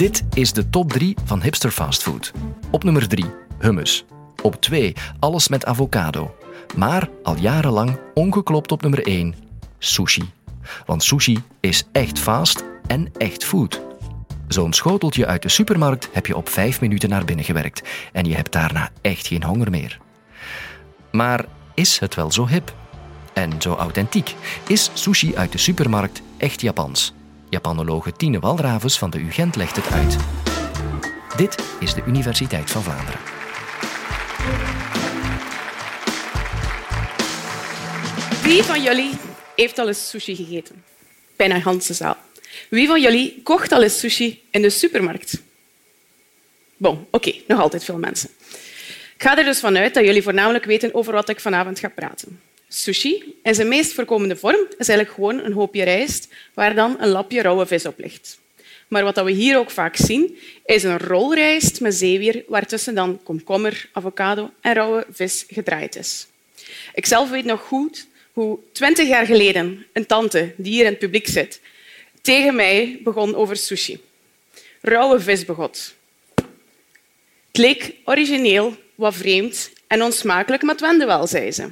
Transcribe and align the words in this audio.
Dit 0.00 0.24
is 0.34 0.52
de 0.52 0.70
top 0.70 0.92
3 0.92 1.16
van 1.24 1.42
hipster 1.42 1.70
fastfood. 1.70 2.32
Op 2.70 2.84
nummer 2.84 3.08
3, 3.08 3.24
hummus. 3.58 4.04
Op 4.42 4.60
2, 4.60 4.94
alles 5.18 5.48
met 5.48 5.64
avocado. 5.64 6.36
Maar 6.76 7.08
al 7.22 7.36
jarenlang 7.36 7.98
ongeklopt 8.14 8.72
op 8.72 8.82
nummer 8.82 9.06
1, 9.06 9.34
sushi. 9.78 10.30
Want 10.86 11.02
sushi 11.02 11.42
is 11.60 11.84
echt 11.92 12.18
fast 12.18 12.64
en 12.86 13.08
echt 13.16 13.44
food. 13.44 13.80
Zo'n 14.48 14.72
schoteltje 14.72 15.26
uit 15.26 15.42
de 15.42 15.48
supermarkt 15.48 16.08
heb 16.12 16.26
je 16.26 16.36
op 16.36 16.48
5 16.48 16.80
minuten 16.80 17.08
naar 17.08 17.24
binnen 17.24 17.44
gewerkt 17.44 17.88
en 18.12 18.24
je 18.24 18.34
hebt 18.34 18.52
daarna 18.52 18.90
echt 19.00 19.26
geen 19.26 19.44
honger 19.44 19.70
meer. 19.70 19.98
Maar 21.12 21.44
is 21.74 21.98
het 21.98 22.14
wel 22.14 22.32
zo 22.32 22.46
hip? 22.46 22.74
En 23.32 23.62
zo 23.62 23.74
authentiek? 23.74 24.34
Is 24.66 24.90
sushi 24.94 25.36
uit 25.36 25.52
de 25.52 25.58
supermarkt 25.58 26.22
echt 26.36 26.60
Japans? 26.60 27.14
Japanologe 27.50 28.12
Tine 28.12 28.38
Walravens 28.38 28.98
van 28.98 29.10
de 29.10 29.18
UGent 29.18 29.56
legt 29.56 29.76
het 29.76 29.90
uit. 29.92 30.16
Dit 31.36 31.64
is 31.80 31.94
de 31.94 32.02
Universiteit 32.06 32.70
van 32.70 32.82
Vlaanderen. 32.82 33.20
Wie 38.42 38.62
van 38.62 38.82
jullie 38.82 39.10
heeft 39.56 39.78
al 39.78 39.88
eens 39.88 40.08
sushi 40.08 40.36
gegeten? 40.36 40.84
Bijna 41.36 41.54
een 41.54 41.62
ganse 41.62 41.94
zaal. 41.94 42.16
Wie 42.68 42.86
van 42.86 43.00
jullie 43.00 43.40
kocht 43.42 43.72
al 43.72 43.82
eens 43.82 43.98
sushi 43.98 44.42
in 44.50 44.62
de 44.62 44.70
supermarkt? 44.70 45.42
Bon, 46.76 47.06
oké, 47.10 47.32
nog 47.46 47.60
altijd 47.60 47.84
veel 47.84 47.98
mensen. 47.98 48.30
Ik 49.14 49.22
ga 49.26 49.38
er 49.38 49.44
dus 49.44 49.60
vanuit 49.60 49.94
dat 49.94 50.04
jullie 50.04 50.22
voornamelijk 50.22 50.64
weten 50.64 50.94
over 50.94 51.12
wat 51.12 51.28
ik 51.28 51.40
vanavond 51.40 51.78
ga 51.78 51.88
praten. 51.88 52.40
Sushi 52.72 53.34
in 53.42 53.54
zijn 53.54 53.68
meest 53.68 53.92
voorkomende 53.92 54.36
vorm 54.36 54.66
is 54.78 54.88
eigenlijk 54.88 55.10
gewoon 55.10 55.38
een 55.38 55.52
hoopje 55.52 55.82
rijst 55.82 56.28
waar 56.54 56.74
dan 56.74 56.96
een 56.98 57.08
lapje 57.08 57.42
rauwe 57.42 57.66
vis 57.66 57.86
op 57.86 57.98
ligt. 57.98 58.38
Maar 58.88 59.04
wat 59.04 59.22
we 59.22 59.30
hier 59.30 59.58
ook 59.58 59.70
vaak 59.70 59.96
zien, 59.96 60.38
is 60.64 60.82
een 60.82 60.98
rol 60.98 61.34
rijst 61.34 61.80
met 61.80 61.94
zeewier 61.94 62.44
waartussen 62.48 62.94
dan 62.94 63.20
komkommer, 63.22 63.88
avocado 63.92 64.50
en 64.60 64.74
rauwe 64.74 65.06
vis 65.10 65.44
gedraaid 65.48 65.96
is. 65.96 66.26
Ik 66.94 67.06
zelf 67.06 67.30
weet 67.30 67.44
nog 67.44 67.60
goed 67.60 68.06
hoe 68.32 68.58
twintig 68.72 69.08
jaar 69.08 69.26
geleden 69.26 69.86
een 69.92 70.06
tante 70.06 70.54
die 70.56 70.72
hier 70.72 70.84
in 70.84 70.90
het 70.90 70.98
publiek 70.98 71.28
zit 71.28 71.60
tegen 72.20 72.54
mij 72.54 73.00
begon 73.02 73.34
over 73.34 73.56
sushi. 73.56 74.00
Rauwe 74.80 75.20
visbegot. 75.20 75.94
Het 77.46 77.58
leek 77.58 77.94
origineel, 78.04 78.76
wat 78.94 79.14
vreemd 79.14 79.70
en 79.86 80.02
onsmakelijk, 80.02 80.62
maar 80.62 80.74
het 80.74 80.80
wende 80.80 81.06
wel, 81.06 81.26
zei 81.26 81.52
ze. 81.52 81.68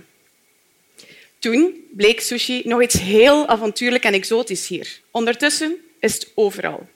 Toen 1.39 1.84
bleek 1.91 2.20
sushi 2.20 2.62
nog 2.64 2.83
iets 2.83 3.00
heel 3.00 3.48
avontuurlijk 3.48 4.05
en 4.05 4.12
exotisch 4.12 4.69
hier. 4.69 5.00
Ondertussen 5.11 5.77
is 6.00 6.14
het 6.14 6.33
overal. 6.34 6.89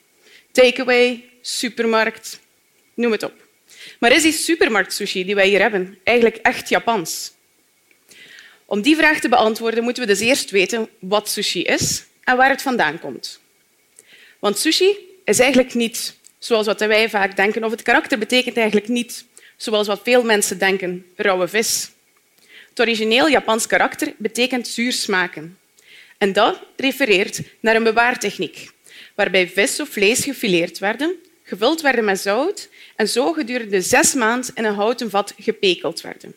Takeaway, 0.51 1.25
supermarkt, 1.41 2.41
noem 2.95 3.13
het 3.13 3.23
op. 3.23 3.33
Maar 3.99 4.13
is 4.13 4.23
die 4.23 4.33
supermarkt-sushi 4.33 5.25
die 5.25 5.35
wij 5.35 5.49
hier 5.49 5.61
hebben 5.61 5.99
eigenlijk 6.05 6.37
echt 6.37 6.69
Japans? 6.69 7.33
Om 8.65 8.83
die 8.83 8.97
vraag 8.97 9.21
te 9.21 9.29
beantwoorden 9.29 9.85
moeten 9.85 10.03
we 10.03 10.09
dus 10.09 10.21
eerst 10.21 10.51
weten 10.51 10.89
wat 10.99 11.29
sushi 11.29 11.63
is 11.63 12.05
en 12.25 12.37
waar 12.37 12.51
het 12.51 12.63
vandaan 12.63 12.99
komt. 12.99 13.41
Want 14.39 14.59
sushi 14.59 14.97
is 15.25 15.39
eigenlijk 15.39 15.75
niet 15.75 16.15
zoals 16.39 16.67
wat 16.67 16.81
wij 16.81 17.11
vaak 17.11 17.37
denken, 17.37 17.65
of 17.65 17.71
het 17.71 17.83
karakter 17.83 18.19
betekent 18.19 18.57
eigenlijk 18.57 18.89
niet 18.89 19.25
zoals 19.57 19.87
wat 19.87 20.01
veel 20.05 20.25
mensen 20.25 20.59
denken, 20.59 21.07
rauwe 21.17 21.49
vis. 21.49 21.91
Het 22.73 22.81
origineel 22.81 23.29
Japans 23.29 23.67
karakter 23.67 24.15
betekent 24.17 24.69
zuur 24.69 24.93
smaken. 24.93 25.59
En 26.19 26.33
dat 26.33 26.61
refereert 26.77 27.41
naar 27.61 27.77
een 27.77 27.83
bewaartechniek, 27.83 28.71
waarbij 29.15 29.49
vis 29.49 29.81
of 29.81 29.89
vlees 29.89 30.25
gefileerd 30.25 30.79
werden, 30.79 31.15
gevuld 31.43 31.81
werden 31.81 32.05
met 32.05 32.21
zout 32.21 32.69
en 32.97 33.09
zo 33.09 33.33
gedurende 33.33 33.81
zes 33.81 34.15
maanden 34.15 34.51
in 34.55 34.65
een 34.65 34.75
houten 34.75 35.11
vat 35.11 35.35
gepekeld 35.39 36.01
werden. 36.01 36.35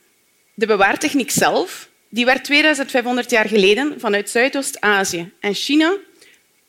De 0.54 0.66
bewaartechniek 0.66 1.32
zelf 1.32 1.90
die 2.10 2.26
werd 2.26 2.44
2500 2.44 3.30
jaar 3.30 3.48
geleden 3.48 4.00
vanuit 4.00 4.30
Zuidoost-Azië 4.30 5.32
en 5.40 5.54
China 5.54 5.98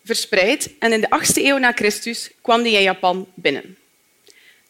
verspreid 0.04 0.70
en 0.78 0.92
in 0.92 1.00
de 1.00 1.08
8e 1.24 1.42
eeuw 1.42 1.58
na 1.58 1.72
Christus 1.72 2.30
kwam 2.40 2.62
die 2.62 2.76
in 2.76 2.82
Japan 2.82 3.28
binnen. 3.34 3.76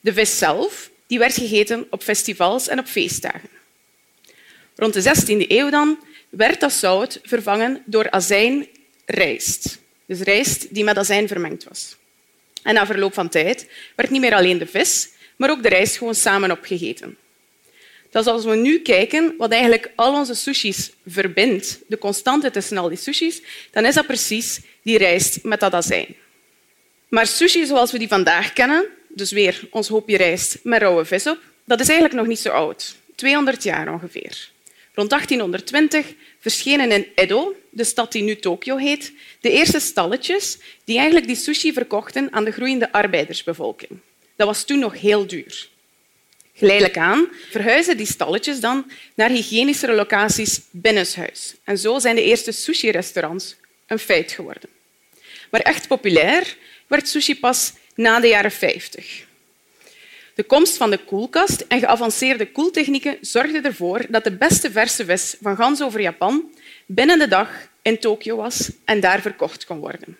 De 0.00 0.12
vis 0.12 0.38
zelf 0.38 0.90
die 1.06 1.18
werd 1.18 1.34
gegeten 1.34 1.86
op 1.90 2.02
festivals 2.02 2.68
en 2.68 2.78
op 2.78 2.86
feestdagen. 2.86 3.56
Rond 4.76 4.94
de 4.94 5.03
16e 5.03 5.48
eeuw 5.48 5.70
dan 5.70 5.98
werd 6.28 6.60
dat 6.60 6.72
zout 6.72 7.20
vervangen 7.22 7.82
door 7.84 8.10
azijnrijst. 8.10 9.78
Dus 10.06 10.20
rijst 10.20 10.75
die 10.75 10.84
met 10.84 10.98
azijn 10.98 11.28
vermengd 11.28 11.64
was. 11.64 11.97
En 12.62 12.75
na 12.75 12.86
verloop 12.86 13.15
van 13.15 13.28
tijd 13.28 13.70
werd 13.94 14.10
niet 14.10 14.20
meer 14.20 14.34
alleen 14.34 14.59
de 14.59 14.66
vis, 14.66 15.09
maar 15.36 15.50
ook 15.50 15.62
de 15.62 15.69
rijst 15.69 15.97
gewoon 15.97 16.15
samen 16.15 16.50
opgegeten. 16.50 17.16
Dat 18.10 18.26
als 18.26 18.44
we 18.44 18.56
nu 18.56 18.78
kijken 18.78 19.34
wat 19.38 19.50
eigenlijk 19.50 19.91
al 19.94 20.15
onze 20.15 20.34
sushis 20.34 20.91
verbindt, 21.06 21.78
de 21.86 21.98
constante 21.98 22.50
tussen 22.50 22.78
al 22.78 22.88
die 22.88 22.98
sushis, 22.98 23.42
dan 23.70 23.84
is 23.84 23.94
dat 23.94 24.06
precies 24.06 24.60
die 24.82 24.98
rijst 24.98 25.42
met 25.42 25.60
dat 25.60 25.72
azijn. 25.72 26.15
Maar 27.09 27.26
sushi 27.26 27.66
zoals 27.66 27.92
we 27.92 27.98
die 27.98 28.09
vandaag 28.09 28.53
kennen, 28.53 28.86
dus 29.09 29.31
weer 29.31 29.69
ons 29.70 29.88
hoopje 29.88 30.16
rijst 30.16 30.59
met 30.62 30.81
rauwe 30.81 31.04
vis 31.04 31.26
op, 31.26 31.38
dat 31.65 31.81
is 31.81 31.88
eigenlijk 31.88 32.19
nog 32.19 32.26
niet 32.26 32.38
zo 32.38 32.48
oud. 32.48 32.97
200 33.15 33.62
jaar 33.62 33.92
ongeveer. 33.92 34.54
Rond 34.96 35.10
1820 35.10 36.14
verschenen 36.38 36.92
in 36.92 37.06
Edo, 37.14 37.54
de 37.70 37.84
stad 37.84 38.12
die 38.12 38.22
nu 38.22 38.36
Tokio 38.36 38.76
heet, 38.76 39.12
de 39.40 39.50
eerste 39.50 39.80
stalletjes 39.80 40.58
die 40.84 40.96
eigenlijk 40.96 41.26
die 41.26 41.36
sushi 41.36 41.72
verkochten 41.72 42.32
aan 42.32 42.44
de 42.44 42.50
groeiende 42.50 42.92
arbeidersbevolking. 42.92 43.90
Dat 44.36 44.46
was 44.46 44.64
toen 44.64 44.78
nog 44.78 45.00
heel 45.00 45.26
duur. 45.26 45.68
Geleidelijk 46.54 46.96
aan 46.96 47.28
verhuizen 47.50 47.96
die 47.96 48.06
stalletjes 48.06 48.60
dan 48.60 48.90
naar 49.14 49.30
hygiënischere 49.30 49.94
locaties 49.94 50.60
binnenshuis. 50.70 51.54
En 51.64 51.78
zo 51.78 51.98
zijn 51.98 52.14
de 52.14 52.22
eerste 52.22 52.52
sushi-restaurants 52.52 53.56
een 53.86 53.98
feit 53.98 54.32
geworden. 54.32 54.70
Maar 55.50 55.60
echt 55.60 55.88
populair 55.88 56.56
werd 56.86 57.08
sushi 57.08 57.38
pas 57.38 57.72
na 57.94 58.20
de 58.20 58.28
jaren 58.28 58.50
50. 58.50 59.25
De 60.36 60.44
komst 60.44 60.76
van 60.76 60.91
de 60.91 60.98
koelkast 60.98 61.60
en 61.69 61.78
geavanceerde 61.78 62.50
koeltechnieken 62.50 63.19
zorgden 63.20 63.64
ervoor 63.64 64.04
dat 64.08 64.24
de 64.24 64.32
beste 64.32 64.70
verse 64.70 65.04
vis 65.04 65.36
van 65.42 65.56
gans 65.56 65.82
over 65.82 66.00
Japan 66.00 66.50
binnen 66.86 67.19
de 67.19 67.28
dag 67.28 67.69
in 67.82 67.98
Tokio 67.98 68.36
was 68.36 68.70
en 68.84 69.00
daar 69.00 69.20
verkocht 69.20 69.64
kon 69.64 69.78
worden. 69.78 70.19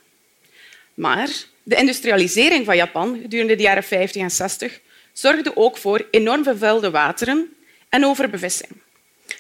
Maar 0.95 1.29
de 1.63 1.77
industrialisering 1.77 2.65
van 2.65 2.77
Japan 2.77 3.19
gedurende 3.23 3.57
de 3.57 3.63
jaren 3.63 3.83
50 3.83 4.23
en 4.23 4.31
60 4.31 4.81
zorgde 5.13 5.57
ook 5.57 5.77
voor 5.77 6.07
enorm 6.11 6.43
vervuilde 6.43 6.91
wateren 6.91 7.57
en 7.89 8.05
overbevissing. 8.05 8.71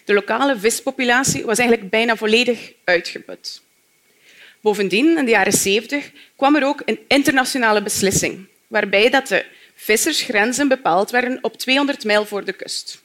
De 0.04 0.14
lokale 0.14 0.58
vispopulatie 0.58 1.44
was 1.44 1.58
eigenlijk 1.58 1.90
bijna 1.90 2.16
volledig 2.16 2.72
uitgeput. 2.84 3.62
Bovendien, 4.60 5.18
in 5.18 5.24
de 5.24 5.30
jaren 5.30 5.52
70, 5.52 6.10
kwam 6.36 6.56
er 6.56 6.64
ook 6.64 6.82
een 6.84 6.98
internationale 7.08 7.82
beslissing 7.82 8.46
waarbij 8.66 9.10
dat 9.10 9.28
de 9.28 9.44
vissersgrenzen 9.76 10.68
bepaald 10.68 11.10
werden 11.10 11.38
op 11.40 11.58
200 11.58 12.04
mijl 12.04 12.26
voor 12.26 12.44
de 12.44 12.52
kust. 12.52 13.02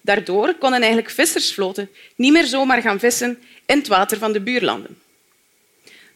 Daardoor 0.00 0.54
konden 0.54 0.80
eigenlijk 0.80 1.10
vissersvloten 1.10 1.90
niet 2.16 2.32
meer 2.32 2.46
zomaar 2.46 2.82
gaan 2.82 2.98
vissen 2.98 3.38
in 3.66 3.78
het 3.78 3.86
water 3.86 4.18
van 4.18 4.32
de 4.32 4.40
buurlanden. 4.40 4.98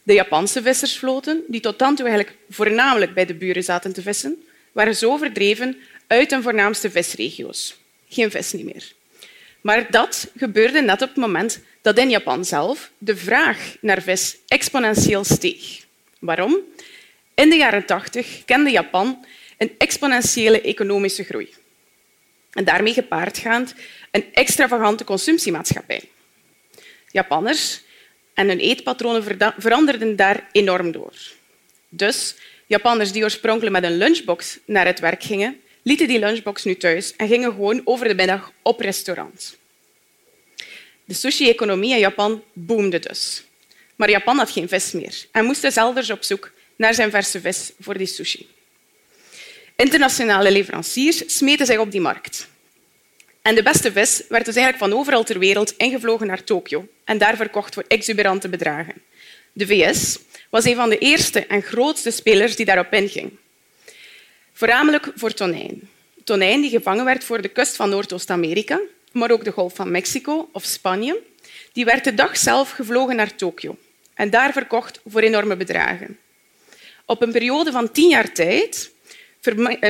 De 0.03 0.13
Japanse 0.13 0.61
vissersvloten, 0.61 1.43
die 1.47 1.61
tot 1.61 1.79
dan 1.79 1.95
toe 1.95 2.07
eigenlijk 2.07 2.37
voornamelijk 2.49 3.13
bij 3.13 3.25
de 3.25 3.33
buren 3.33 3.63
zaten 3.63 3.93
te 3.93 4.01
vissen, 4.01 4.43
waren 4.71 4.95
zo 4.95 5.17
verdreven 5.17 5.77
uit 6.07 6.31
hun 6.31 6.41
voornaamste 6.43 6.91
visregio's. 6.91 7.77
Geen 8.09 8.31
vis 8.31 8.53
niet 8.53 8.65
meer. 8.65 8.91
Maar 9.61 9.91
dat 9.91 10.31
gebeurde 10.37 10.81
net 10.81 11.01
op 11.01 11.07
het 11.07 11.17
moment 11.17 11.59
dat 11.81 11.97
in 11.97 12.09
Japan 12.09 12.45
zelf 12.45 12.91
de 12.97 13.15
vraag 13.15 13.75
naar 13.81 14.01
vis 14.01 14.37
exponentieel 14.47 15.23
steeg. 15.23 15.85
Waarom? 16.19 16.57
In 17.33 17.49
de 17.49 17.55
jaren 17.55 17.85
80 17.85 18.45
kende 18.45 18.69
Japan 18.69 19.25
een 19.57 19.71
exponentiële 19.77 20.61
economische 20.61 21.23
groei. 21.23 21.53
En 22.51 22.63
daarmee 22.63 22.93
gepaardgaand 22.93 23.73
een 24.11 24.33
extravagante 24.33 25.03
consumptiemaatschappij. 25.03 26.09
Japanners 27.11 27.81
en 28.33 28.47
hun 28.47 28.59
eetpatronen 28.59 29.23
veranderden 29.57 30.15
daar 30.15 30.49
enorm 30.51 30.91
door. 30.91 31.13
Dus 31.89 32.35
Japanners 32.67 33.11
die 33.11 33.23
oorspronkelijk 33.23 33.75
met 33.75 33.83
een 33.83 33.97
lunchbox 33.97 34.59
naar 34.65 34.85
het 34.85 34.99
werk 34.99 35.23
gingen, 35.23 35.61
lieten 35.81 36.07
die 36.07 36.19
lunchbox 36.19 36.63
nu 36.63 36.75
thuis 36.75 37.15
en 37.15 37.27
gingen 37.27 37.51
gewoon 37.51 37.81
over 37.83 38.07
de 38.07 38.15
middag 38.15 38.51
op 38.61 38.79
restaurant. 38.79 39.57
De 41.05 41.13
sushi-economie 41.13 41.91
in 41.91 41.99
Japan 41.99 42.43
boomde 42.53 42.99
dus. 42.99 43.43
Maar 43.95 44.09
Japan 44.09 44.37
had 44.37 44.51
geen 44.51 44.67
vis 44.67 44.91
meer 44.91 45.25
en 45.31 45.45
moest 45.45 45.61
dus 45.61 45.75
elders 45.75 46.09
op 46.09 46.23
zoek 46.23 46.51
naar 46.75 46.93
zijn 46.93 47.11
verse 47.11 47.41
vis 47.41 47.71
voor 47.79 47.97
die 47.97 48.07
sushi. 48.07 48.47
Internationale 49.75 50.51
leveranciers 50.51 51.35
smeten 51.35 51.65
zich 51.65 51.77
op 51.77 51.91
die 51.91 52.01
markt. 52.01 52.47
En 53.41 53.55
de 53.55 53.63
beste 53.63 53.91
vis 53.91 54.23
werd 54.29 54.45
dus 54.45 54.55
eigenlijk 54.55 54.85
van 54.85 54.99
overal 54.99 55.23
ter 55.23 55.39
wereld 55.39 55.73
ingevlogen 55.77 56.27
naar 56.27 56.43
Tokio 56.43 56.87
en 57.03 57.17
daar 57.17 57.35
verkocht 57.35 57.73
voor 57.73 57.85
exuberante 57.87 58.49
bedragen. 58.49 58.93
De 59.53 59.67
VS 59.67 60.19
was 60.49 60.65
een 60.65 60.75
van 60.75 60.89
de 60.89 60.97
eerste 60.97 61.45
en 61.45 61.61
grootste 61.61 62.11
spelers 62.11 62.55
die 62.55 62.65
daarop 62.65 62.93
inging. 62.93 63.31
Voornamelijk 64.53 65.11
voor 65.15 65.33
tonijn. 65.33 65.89
Tonijn 66.23 66.61
die 66.61 66.69
gevangen 66.69 67.05
werd 67.05 67.23
voor 67.23 67.41
de 67.41 67.47
kust 67.47 67.75
van 67.75 67.89
Noordoost-Amerika, 67.89 68.79
maar 69.11 69.31
ook 69.31 69.43
de 69.43 69.51
Golf 69.51 69.75
van 69.75 69.91
Mexico 69.91 70.49
of 70.51 70.63
Spanje. 70.63 71.21
Die 71.73 71.85
werd 71.85 72.03
de 72.03 72.13
dag 72.13 72.37
zelf 72.37 72.71
gevlogen 72.71 73.15
naar 73.15 73.35
Tokio 73.35 73.77
en 74.13 74.29
daar 74.29 74.53
verkocht 74.53 74.99
voor 75.05 75.21
enorme 75.21 75.55
bedragen. 75.55 76.17
Op 77.05 77.21
een 77.21 77.31
periode 77.31 77.71
van 77.71 77.91
tien 77.91 78.09
jaar 78.09 78.31
tijd 78.31 78.91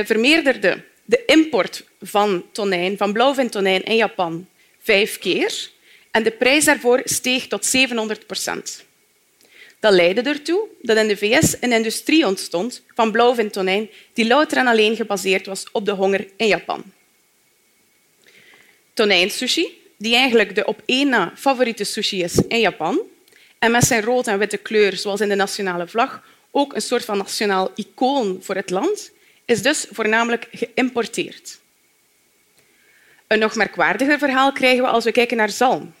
vermeerderde 0.04 0.82
de 1.04 1.24
import 1.26 1.84
van 2.02 2.44
tonijn, 2.52 2.96
van 2.96 3.12
blauwvintonijn 3.12 3.82
in 3.82 3.96
Japan 3.96 4.48
vijf 4.78 5.18
keer 5.18 5.70
en 6.10 6.22
de 6.22 6.30
prijs 6.30 6.64
daarvoor 6.64 7.00
steeg 7.04 7.46
tot 7.46 7.64
700 7.64 8.26
procent. 8.26 8.84
Dat 9.80 9.92
leidde 9.92 10.22
ertoe 10.22 10.68
dat 10.82 10.96
in 10.96 11.08
de 11.08 11.16
VS 11.16 11.56
een 11.60 11.72
industrie 11.72 12.26
ontstond 12.26 12.82
van 12.94 13.12
blauwvintonijn 13.12 13.90
die 14.12 14.26
louter 14.26 14.58
en 14.58 14.66
alleen 14.66 14.96
gebaseerd 14.96 15.46
was 15.46 15.64
op 15.72 15.84
de 15.84 15.92
honger 15.92 16.28
in 16.36 16.46
Japan. 16.46 16.82
Tonijnsushi, 18.94 19.82
die 19.96 20.14
eigenlijk 20.14 20.54
de 20.54 20.64
op 20.64 20.82
één 20.84 21.08
na 21.08 21.32
favoriete 21.36 21.84
sushi 21.84 22.22
is 22.22 22.36
in 22.48 22.60
Japan, 22.60 23.00
en 23.58 23.70
met 23.70 23.84
zijn 23.84 24.02
rood 24.02 24.26
en 24.26 24.38
witte 24.38 24.56
kleur, 24.56 24.96
zoals 24.96 25.20
in 25.20 25.28
de 25.28 25.34
nationale 25.34 25.86
vlag, 25.86 26.22
ook 26.50 26.74
een 26.74 26.82
soort 26.82 27.04
van 27.04 27.18
nationaal 27.18 27.70
icoon 27.74 28.38
voor 28.40 28.54
het 28.54 28.70
land, 28.70 29.10
is 29.44 29.62
dus 29.62 29.86
voornamelijk 29.90 30.48
geïmporteerd. 30.52 31.60
Een 33.26 33.38
nog 33.38 33.54
merkwaardiger 33.54 34.18
verhaal 34.18 34.52
krijgen 34.52 34.82
we 34.82 34.88
als 34.88 35.04
we 35.04 35.12
kijken 35.12 35.36
naar 35.36 35.50
zalm. 35.50 35.94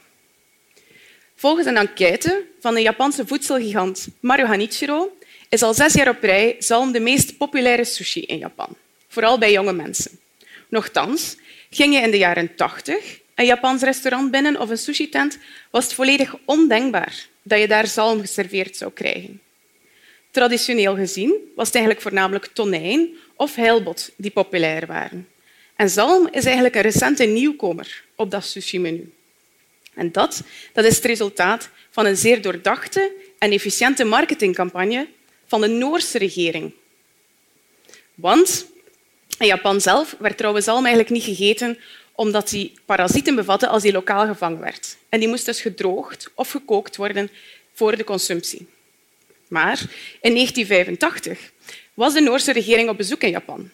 Volgens 1.34 1.66
een 1.66 1.76
enquête 1.76 2.44
van 2.60 2.74
de 2.74 2.80
Japanse 2.80 3.26
voedselgigant 3.26 4.08
Maru 4.20 4.44
Hanichiro 4.44 5.16
is 5.48 5.62
al 5.62 5.74
zes 5.74 5.92
jaar 5.94 6.08
op 6.08 6.22
rij 6.22 6.56
zalm 6.58 6.92
de 6.92 7.00
meest 7.00 7.36
populaire 7.36 7.84
sushi 7.84 8.20
in 8.20 8.38
Japan, 8.38 8.76
vooral 9.08 9.38
bij 9.38 9.52
jonge 9.52 9.72
mensen. 9.72 10.18
Nochtans, 10.68 11.36
ging 11.70 11.94
je 11.94 12.00
in 12.00 12.10
de 12.10 12.18
jaren 12.18 12.54
80 12.54 13.20
een 13.34 13.46
Japans 13.46 13.82
restaurant 13.82 14.30
binnen 14.30 14.60
of 14.60 14.70
een 14.70 14.78
sushi-tent, 14.78 15.38
was 15.70 15.84
het 15.84 15.94
volledig 15.94 16.34
ondenkbaar 16.44 17.26
dat 17.42 17.60
je 17.60 17.68
daar 17.68 17.86
zalm 17.86 18.20
geserveerd 18.20 18.76
zou 18.76 18.92
krijgen. 18.92 19.40
Traditioneel 20.30 20.94
gezien 20.94 21.34
was 21.56 21.66
het 21.66 21.74
eigenlijk 21.74 22.04
voornamelijk 22.04 22.46
tonijn 22.46 23.08
of 23.44 23.54
heilbot 23.54 24.10
die 24.16 24.30
populair 24.30 24.86
waren. 24.86 25.28
En 25.76 25.90
zalm 25.90 26.28
is 26.30 26.44
eigenlijk 26.44 26.74
een 26.74 26.82
recente 26.82 27.24
nieuwkomer 27.24 28.04
op 28.16 28.30
dat 28.30 28.44
sushi-menu. 28.44 29.12
En 29.94 30.12
dat, 30.12 30.42
dat 30.72 30.84
is 30.84 30.96
het 30.96 31.04
resultaat 31.04 31.68
van 31.90 32.06
een 32.06 32.16
zeer 32.16 32.42
doordachte 32.42 33.12
en 33.38 33.52
efficiënte 33.52 34.04
marketingcampagne 34.04 35.08
van 35.46 35.60
de 35.60 35.66
Noorse 35.66 36.18
regering. 36.18 36.72
Want 38.14 38.66
in 39.38 39.46
Japan 39.46 39.80
zelf 39.80 40.16
werd 40.18 40.36
trouwens 40.36 40.64
zalm 40.64 40.84
eigenlijk 40.86 41.14
niet 41.14 41.36
gegeten 41.36 41.78
omdat 42.12 42.48
die 42.48 42.72
parasieten 42.84 43.34
bevatte 43.34 43.68
als 43.68 43.82
die 43.82 43.92
lokaal 43.92 44.26
gevangen 44.26 44.60
werd. 44.60 44.96
En 45.08 45.20
die 45.20 45.28
moest 45.28 45.44
dus 45.44 45.60
gedroogd 45.60 46.30
of 46.34 46.50
gekookt 46.50 46.96
worden 46.96 47.30
voor 47.72 47.96
de 47.96 48.04
consumptie. 48.04 48.66
Maar 49.48 49.80
in 50.20 50.34
1985 50.34 51.52
was 51.94 52.12
de 52.12 52.20
Noorse 52.20 52.52
regering 52.52 52.88
op 52.88 52.96
bezoek 52.96 53.22
in 53.22 53.30
Japan. 53.30 53.70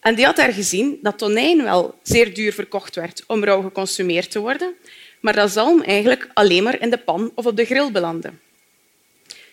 En 0.00 0.14
die 0.14 0.24
had 0.24 0.36
daar 0.36 0.52
gezien 0.52 0.98
dat 1.02 1.18
tonijn 1.18 1.62
wel 1.62 1.98
zeer 2.02 2.34
duur 2.34 2.52
verkocht 2.52 2.94
werd 2.94 3.24
om 3.26 3.44
rauw 3.44 3.62
geconsumeerd 3.62 4.30
te 4.30 4.38
worden, 4.38 4.74
maar 5.20 5.34
dat 5.34 5.50
zalm 5.50 5.82
eigenlijk 5.82 6.28
alleen 6.34 6.62
maar 6.62 6.80
in 6.80 6.90
de 6.90 6.98
pan 6.98 7.32
of 7.34 7.46
op 7.46 7.56
de 7.56 7.64
grill 7.64 7.90
belandde. 7.90 8.32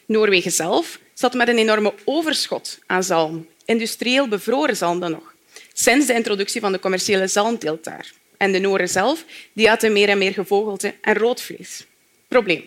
Noorwegen 0.06 0.51
zelf 0.51 1.00
zat 1.13 1.33
met 1.33 1.47
een 1.47 1.57
enorme 1.57 1.94
overschot 2.03 2.79
aan 2.85 3.03
zalm, 3.03 3.47
industrieel 3.65 4.27
bevroren 4.27 4.77
zalm 4.77 5.00
dan 5.00 5.12
nog, 5.12 5.33
sinds 5.73 6.06
de 6.06 6.13
introductie 6.13 6.62
van 6.62 6.71
de 6.71 6.79
commerciële 6.79 7.27
zalmteelt 7.27 7.83
daar. 7.83 8.12
En 8.38 8.51
de 8.51 8.59
Noren 8.59 8.89
zelf 8.89 9.25
die 9.53 9.69
aten 9.69 9.94
meer 9.94 10.09
en 10.09 10.17
meer 10.17 10.33
gevogelte 10.33 10.94
en 11.01 11.15
rood 11.15 11.41
vlees. 11.41 11.85
Probleem. 12.27 12.63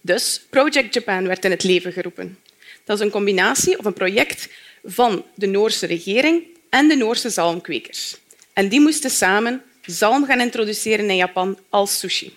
Dus 0.00 0.46
Project 0.50 0.94
Japan 0.94 1.26
werd 1.26 1.44
in 1.44 1.50
het 1.50 1.62
leven 1.62 1.92
geroepen. 1.92 2.38
Dat 2.84 2.98
is 2.98 3.04
een 3.04 3.10
combinatie 3.10 3.78
of 3.78 3.84
een 3.84 3.92
project 3.92 4.48
van 4.84 5.24
de 5.34 5.46
Noorse 5.46 5.86
regering 5.86 6.44
en 6.70 6.88
de 6.88 6.96
Noorse 6.96 7.30
zalmkwekers. 7.30 8.16
En 8.52 8.68
die 8.68 8.80
moesten 8.80 9.10
samen 9.10 9.62
zalm 9.82 10.26
gaan 10.26 10.40
introduceren 10.40 11.10
in 11.10 11.16
Japan 11.16 11.58
als 11.68 11.98
sushi. 11.98 12.36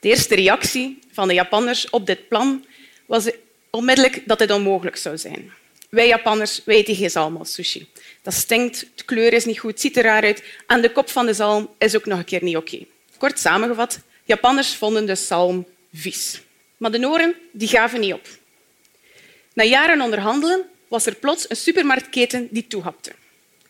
De 0.00 0.08
eerste 0.08 0.34
reactie 0.34 0.98
van 1.12 1.28
de 1.28 1.34
Japanners 1.34 1.90
op 1.90 2.06
dit 2.06 2.28
plan 2.28 2.64
was 3.06 3.30
onmiddellijk 3.70 4.22
dat 4.26 4.38
dit 4.38 4.50
onmogelijk 4.50 4.96
zou 4.96 5.18
zijn. 5.18 5.52
Wij 5.88 6.08
Japanners 6.08 6.60
wij 6.64 6.76
eten 6.76 6.94
geen 6.94 7.10
zalm 7.10 7.36
als 7.36 7.52
sushi. 7.52 7.88
Dat 8.22 8.34
stinkt, 8.34 8.86
de 8.94 9.04
kleur 9.04 9.32
is 9.32 9.44
niet 9.44 9.58
goed, 9.58 9.80
ziet 9.80 9.96
er 9.96 10.02
raar 10.02 10.22
uit 10.22 10.42
en 10.66 10.80
de 10.80 10.92
kop 10.92 11.10
van 11.10 11.26
de 11.26 11.34
zalm 11.34 11.70
is 11.78 11.96
ook 11.96 12.06
nog 12.06 12.18
een 12.18 12.24
keer 12.24 12.42
niet 12.42 12.56
oké. 12.56 12.86
Kort 13.18 13.38
samengevat, 13.38 13.98
Japanners 14.24 14.74
vonden 14.74 15.06
de 15.06 15.14
zalm 15.14 15.66
vies. 15.92 16.42
Maar 16.76 16.90
de 16.90 16.98
Noren 16.98 17.34
die 17.52 17.68
gaven 17.68 18.00
niet 18.00 18.12
op. 18.12 18.28
Na 19.54 19.64
jaren 19.64 20.00
onderhandelen 20.00 20.64
was 20.88 21.06
er 21.06 21.14
plots 21.14 21.50
een 21.50 21.56
supermarktketen 21.56 22.48
die 22.50 22.66
toehapte. 22.66 23.12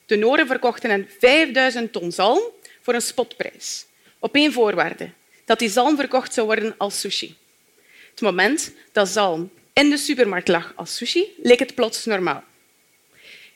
De 0.07 0.17
Noren 0.17 0.47
verkochten 0.47 0.91
een 0.91 1.09
5000 1.19 1.93
ton 1.93 2.13
zalm 2.13 2.43
voor 2.81 2.95
een 2.95 3.03
spotprijs. 3.03 3.87
Op 4.19 4.35
één 4.35 4.53
voorwaarde, 4.53 5.11
dat 5.45 5.59
die 5.59 5.69
zalm 5.69 5.97
verkocht 5.97 6.35
zou 6.35 6.47
worden 6.47 6.75
als 6.79 7.01
sushi. 7.01 7.37
Het 8.11 8.21
moment 8.21 8.73
dat 8.93 9.09
zalm 9.09 9.51
in 9.73 9.91
de 9.91 9.97
supermarkt 9.97 10.49
lag 10.49 10.73
als 10.77 10.97
sushi, 10.97 11.35
leek 11.43 11.59
het 11.59 11.75
plots 11.75 12.05
normaal. 12.05 12.45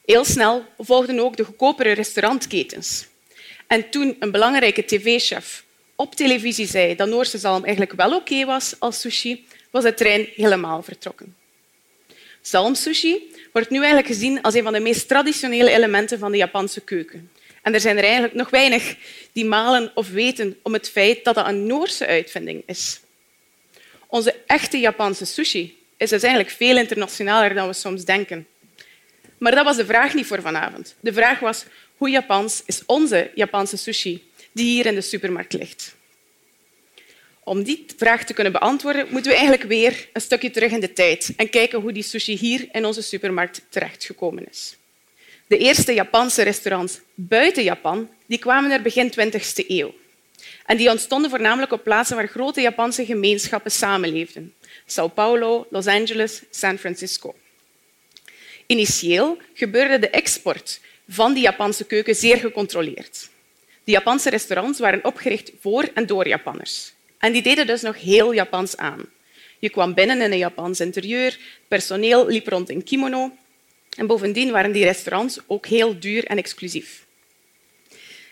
Heel 0.05 0.25
snel 0.25 0.65
volgden 0.79 1.21
ook 1.21 1.37
de 1.37 1.45
goedkopere 1.45 1.93
restaurantketens. 1.93 3.07
En 3.67 3.91
toen 3.91 4.17
een 4.19 4.31
belangrijke 4.31 4.85
tv-chef 4.85 5.65
op 5.95 6.15
televisie 6.15 6.67
zei 6.67 6.95
dat 6.95 7.09
Noorse 7.09 7.39
zalm 7.39 7.65
eigenlijk 7.65 7.93
wel 7.93 8.15
oké 8.15 8.45
was 8.45 8.75
als 8.79 9.01
sushi, 9.01 9.47
was 9.71 9.83
de 9.83 9.95
trein 9.95 10.29
helemaal 10.35 10.83
vertrokken. 10.83 11.38
Zalmsushi 12.49 13.35
wordt 13.53 13.71
nu 13.71 13.77
eigenlijk 13.77 14.06
gezien 14.06 14.43
als 14.43 14.55
een 14.55 14.62
van 14.62 14.73
de 14.73 14.81
meest 14.81 15.09
traditionele 15.09 15.71
elementen 15.71 16.19
van 16.19 16.31
de 16.31 16.37
Japanse 16.37 16.81
keuken. 16.81 17.31
En 17.62 17.75
er 17.75 17.81
zijn 17.81 17.97
er 17.97 18.03
eigenlijk 18.05 18.35
nog 18.35 18.50
weinig 18.50 18.97
die 19.33 19.45
malen 19.45 19.91
of 19.95 20.11
weten 20.11 20.59
om 20.62 20.73
het 20.73 20.91
feit 20.91 21.25
dat 21.25 21.35
dat 21.35 21.47
een 21.47 21.67
Noorse 21.67 22.06
uitvinding 22.06 22.62
is. 22.67 23.00
Onze 24.06 24.35
echte 24.47 24.78
Japanse 24.78 25.25
sushi 25.25 25.78
is 25.97 26.11
dus 26.11 26.23
eigenlijk 26.23 26.55
veel 26.55 26.76
internationaler 26.76 27.55
dan 27.55 27.67
we 27.67 27.73
soms 27.73 28.05
denken. 28.05 28.47
Maar 29.38 29.55
dat 29.55 29.64
was 29.64 29.76
de 29.76 29.87
vraag 29.87 30.14
niet 30.14 30.26
voor 30.26 30.40
vanavond. 30.40 30.95
De 31.00 31.12
vraag 31.12 31.38
was 31.38 31.64
hoe 31.97 32.11
Japans 32.11 32.62
is 32.67 32.83
onze 32.87 33.31
Japanse 33.35 33.76
sushi 33.76 34.31
die 34.52 34.67
hier 34.67 34.87
in 34.87 34.95
de 34.95 35.00
supermarkt 35.00 35.52
ligt. 35.52 35.97
Om 37.49 37.62
die 37.62 37.85
vraag 37.97 38.25
te 38.25 38.33
kunnen 38.33 38.52
beantwoorden, 38.52 39.07
moeten 39.11 39.31
we 39.31 39.37
eigenlijk 39.37 39.69
weer 39.69 40.09
een 40.12 40.21
stukje 40.21 40.50
terug 40.50 40.73
in 40.73 40.81
de 40.81 40.93
tijd 40.93 41.33
en 41.37 41.50
kijken 41.50 41.81
hoe 41.81 41.93
die 41.93 42.02
sushi 42.02 42.37
hier 42.37 42.69
in 42.73 42.85
onze 42.85 43.02
supermarkt 43.02 43.61
terechtgekomen 43.69 44.49
is. 44.50 44.76
De 45.47 45.59
eerste 45.59 45.93
Japanse 45.93 46.43
restaurants 46.43 47.00
buiten 47.14 47.62
Japan 47.62 48.09
die 48.26 48.38
kwamen 48.38 48.71
er 48.71 48.83
begin 48.83 49.12
20e 49.12 49.67
eeuw. 49.67 49.95
En 50.67 50.76
die 50.76 50.90
ontstonden 50.90 51.31
voornamelijk 51.31 51.73
op 51.73 51.83
plaatsen 51.83 52.17
waar 52.17 52.28
grote 52.28 52.61
Japanse 52.61 53.05
gemeenschappen 53.05 53.71
samenleefden. 53.71 54.55
São 54.87 55.14
Paulo, 55.14 55.67
Los 55.71 55.87
Angeles, 55.87 56.43
San 56.50 56.78
Francisco. 56.78 57.35
Initieel 58.67 59.38
gebeurde 59.55 59.99
de 59.99 60.11
export 60.11 60.81
van 61.09 61.33
die 61.33 61.43
Japanse 61.43 61.85
keuken 61.85 62.14
zeer 62.14 62.37
gecontroleerd. 62.37 63.28
De 63.85 63.93
Japanse 63.93 64.31
restaurants 64.31 64.78
waren 64.78 65.05
opgericht 65.05 65.52
voor 65.61 65.90
en 65.95 66.07
door 66.07 66.28
Japanners. 66.28 66.97
En 67.19 67.33
die 67.33 67.43
deden 67.43 67.67
dus 67.67 67.83
nog 67.83 68.01
heel 68.01 68.35
Japans 68.35 68.77
aan. 68.77 69.05
Je 69.59 69.69
kwam 69.71 69.95
binnen 69.95 70.21
in 70.21 70.33
een 70.33 70.39
Japans 70.39 70.81
interieur, 70.81 71.39
personeel 71.69 72.27
liep 72.27 72.49
rond 72.49 72.71
in 72.71 72.85
kimono 72.85 73.37
en 73.97 74.07
bovendien 74.07 74.51
waren 74.51 74.73
die 74.73 74.85
restaurants 74.85 75.39
ook 75.47 75.67
heel 75.67 75.99
duur 75.99 76.25
en 76.25 76.39
exclusief. 76.39 77.07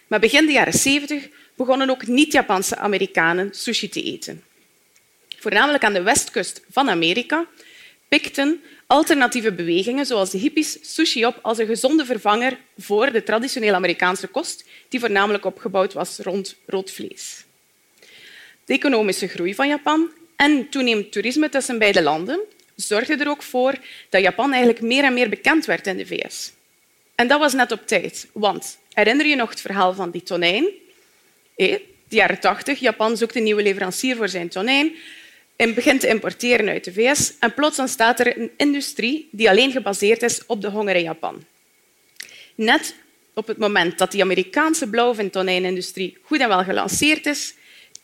Maar 0.07 0.21
begin 0.21 0.47
de 0.47 0.53
jaren 0.53 0.73
70 0.73 1.29
begonnen 1.55 1.91
ook 1.91 2.07
niet-Japanse 2.07 2.77
Amerikanen 2.77 3.55
sushi 3.55 3.89
te 3.89 4.03
eten. 4.03 4.43
Voornamelijk 5.39 5.85
aan 5.85 5.93
de 5.93 6.03
westkust 6.03 6.63
van 6.71 6.91
Amerika 6.91 7.47
pikten 8.09 8.63
alternatieve 8.87 9.53
bewegingen, 9.53 10.07
zoals 10.07 10.31
de 10.31 10.39
hippies, 10.39 10.79
sushi 10.95 11.27
op 11.27 11.39
als 11.43 11.59
een 11.59 11.67
gezonde 11.67 12.05
vervanger 12.05 12.59
voor 12.79 13.13
de 13.13 13.23
traditionele 13.23 13.75
Amerikaanse 13.75 14.27
kost, 14.27 14.65
die 14.89 15.01
voornamelijk 15.01 15.45
opgebouwd 15.45 15.93
was 15.93 16.19
rond 16.19 16.57
rood 16.67 16.91
vlees. 16.91 17.45
De 18.67 18.73
economische 18.73 19.29
groei 19.29 19.55
van 19.55 19.69
Japan 19.69 20.11
en 20.37 20.69
toenemend 20.69 21.13
toerisme 21.13 21.49
tussen 21.49 21.79
beide 21.79 22.03
landen 22.03 22.41
zorgden 22.75 23.21
er 23.21 23.29
ook 23.29 23.43
voor 23.43 23.75
dat 24.09 24.23
Japan 24.23 24.53
eigenlijk 24.53 24.83
meer 24.83 25.05
en 25.05 25.15
meer 25.15 25.29
bekend 25.29 25.65
werd 25.65 25.87
in 25.87 25.97
de 25.97 26.07
VS. 26.07 26.53
En 27.15 27.29
dat 27.29 27.41
was 27.41 27.53
net 27.53 27.73
op 27.73 27.87
tijd, 27.87 28.29
want 28.33 28.79
herinner 28.93 29.27
je 29.27 29.37
nog 29.37 29.51
het 29.51 29.61
verhaal 29.61 29.95
van 29.95 30.11
die 30.11 30.23
tonijn? 30.23 30.69
Eh, 31.57 31.79
de 32.09 32.17
jaren 32.17 32.41
80, 32.41 32.79
Japan 32.79 33.17
zoekt 33.17 33.37
een 33.37 33.43
nieuwe 33.43 33.63
leverancier 33.63 34.17
voor 34.17 34.29
zijn 34.29 34.49
tonijn. 34.49 34.95
en 35.57 35.75
begint 35.75 36.01
te 36.01 36.09
importeren 36.09 36.69
uit 36.69 36.85
de 36.85 36.93
VS 36.93 37.33
en 37.39 37.55
plots 37.55 37.79
ontstaat 37.79 38.21
er 38.21 38.39
een 38.39 38.51
industrie 38.57 39.29
die 39.33 39.49
alleen 39.49 39.71
gebaseerd 39.71 40.23
is 40.23 40.47
op 40.47 40.61
de 40.61 40.69
honger 40.69 40.97
in 40.97 41.03
Japan. 41.03 41.45
Net 42.55 42.95
op 43.35 43.47
het 43.47 43.59
moment 43.59 43.99
dat 43.99 44.13
de 44.13 44.23
Amerikaanse 44.23 44.89
blauwvintonijnindustrie 44.89 46.17
goed 46.23 46.41
en 46.41 46.49
wel 46.49 46.65
gelanceerd 46.65 47.27
is, 47.27 47.55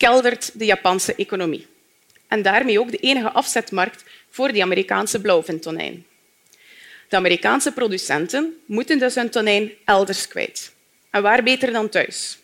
keldert 0.03 0.59
de 0.59 0.65
Japanse 0.65 1.15
economie. 1.15 1.67
En 2.27 2.41
daarmee 2.41 2.79
ook 2.79 2.91
de 2.91 2.97
enige 2.97 3.31
afzetmarkt 3.31 4.03
voor 4.29 4.51
die 4.51 4.61
Amerikaanse 4.61 5.21
blauwvintonijn. 5.21 6.05
De 7.09 7.15
Amerikaanse 7.15 7.71
producenten 7.71 8.61
moeten 8.65 8.99
dus 8.99 9.15
hun 9.15 9.29
tonijn 9.29 9.71
elders 9.85 10.27
kwijt. 10.27 10.73
En 11.09 11.21
waar 11.21 11.43
beter 11.43 11.71
dan 11.71 11.89
thuis? 11.89 12.37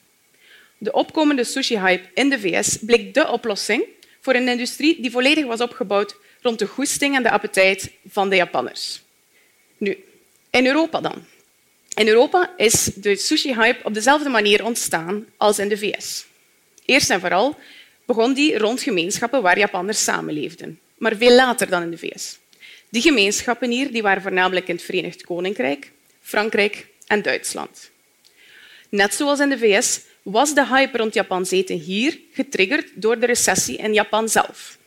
De 0.78 0.92
opkomende 0.92 1.44
sushi-hype 1.44 2.10
in 2.14 2.30
de 2.30 2.40
VS 2.40 2.78
bleek 2.82 3.14
de 3.14 3.28
oplossing 3.28 3.84
voor 4.20 4.34
een 4.34 4.48
industrie 4.48 5.02
die 5.02 5.12
volledig 5.12 5.46
was 5.46 5.62
opgebouwd 5.62 6.16
rond 6.42 6.60
de 6.60 6.68
goesting 6.68 7.16
en 7.16 7.24
de 7.24 7.32
appetijt 7.32 7.92
van 8.08 8.30
de 8.30 8.36
Japanners. 8.36 9.02
Nu, 9.78 10.04
in 10.50 10.66
Europa 10.66 11.02
dan. 11.02 11.26
In 11.94 12.08
Europa 12.08 12.54
is 12.58 12.84
de 12.96 13.16
sushi-hype 13.16 13.84
op 13.84 13.94
dezelfde 13.94 14.30
manier 14.30 14.66
ontstaan 14.66 15.26
als 15.38 15.60
in 15.60 15.70
de 15.70 15.78
VS. 15.78 16.28
Eerst 16.90 17.10
en 17.10 17.20
vooral 17.20 17.58
begon 18.06 18.34
die 18.34 18.58
rond 18.58 18.82
gemeenschappen 18.82 19.42
waar 19.42 19.58
Japanners 19.58 20.04
samenleefden, 20.04 20.80
maar 20.98 21.16
veel 21.16 21.36
later 21.36 21.70
dan 21.70 21.82
in 21.82 21.92
de 21.92 21.98
VS. 21.98 22.38
Die 22.90 23.02
gemeenschappen 23.02 23.70
hier 23.70 23.92
die 23.92 24.02
waren 24.02 24.22
voornamelijk 24.22 24.68
in 24.68 24.76
het 24.76 24.84
Verenigd 24.84 25.24
Koninkrijk, 25.24 25.92
Frankrijk 26.22 26.88
en 27.08 27.22
Duitsland. 27.22 27.90
Net 28.90 29.14
zoals 29.14 29.40
in 29.40 29.50
de 29.50 29.58
VS 29.58 30.02
was 30.22 30.54
de 30.54 30.66
hype 30.66 30.98
rond 30.98 31.14
Japans 31.14 31.52
eten 31.52 31.78
hier 31.78 32.20
getriggerd 32.34 32.88
door 32.94 33.20
de 33.20 33.26
recessie 33.26 33.78
in 33.78 33.94
Japan 33.94 34.30
zelf. 34.30 34.78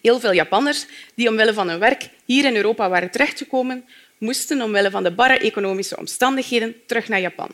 Heel 0.00 0.20
veel 0.20 0.32
Japanners 0.32 0.86
die 1.14 1.28
omwille 1.28 1.52
van 1.52 1.68
hun 1.68 1.78
werk 1.78 2.08
hier 2.24 2.44
in 2.44 2.56
Europa 2.56 2.88
waren 2.88 3.10
terechtgekomen, 3.10 3.84
moesten 4.18 4.62
omwille 4.62 4.90
van 4.90 5.02
de 5.02 5.12
barre 5.12 5.38
economische 5.38 5.96
omstandigheden 5.96 6.74
terug 6.86 7.08
naar 7.08 7.20
Japan. 7.20 7.50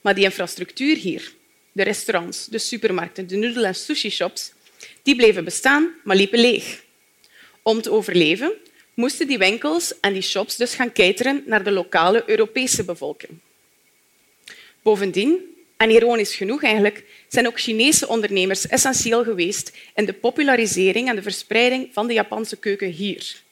Maar 0.00 0.14
die 0.14 0.24
infrastructuur 0.24 0.96
hier, 0.96 1.38
de 1.80 1.86
restaurants, 1.86 2.46
de 2.46 2.58
supermarkten, 2.58 3.26
de 3.26 3.36
noedel- 3.36 3.64
en 3.64 3.74
sushi-shops, 3.74 4.52
die 5.02 5.16
bleven 5.16 5.44
bestaan, 5.44 5.94
maar 6.04 6.16
liepen 6.16 6.38
leeg. 6.38 6.82
Om 7.62 7.82
te 7.82 7.90
overleven 7.90 8.52
moesten 8.94 9.26
die 9.26 9.38
winkels 9.38 10.00
en 10.00 10.12
die 10.12 10.22
shops 10.22 10.56
dus 10.56 10.74
gaan 10.74 10.92
cateren 10.92 11.42
naar 11.46 11.64
de 11.64 11.70
lokale 11.70 12.22
Europese 12.26 12.84
bevolking. 12.84 13.32
Bovendien, 14.82 15.38
en 15.76 15.90
ironisch 15.90 16.34
genoeg 16.34 16.62
eigenlijk, 16.62 17.04
zijn 17.28 17.46
ook 17.46 17.60
Chinese 17.60 18.08
ondernemers 18.08 18.66
essentieel 18.66 19.24
geweest 19.24 19.72
in 19.94 20.04
de 20.04 20.12
popularisering 20.12 21.08
en 21.08 21.16
de 21.16 21.22
verspreiding 21.22 21.88
van 21.92 22.06
de 22.06 22.12
Japanse 22.12 22.56
keuken 22.56 22.90
hier. 22.90 23.42